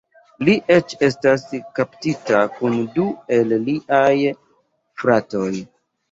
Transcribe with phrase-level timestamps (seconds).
[0.45, 1.41] Li eĉ estas
[1.79, 3.05] kaptita kun du
[3.37, 4.15] el liaj
[5.03, 5.51] fratoj.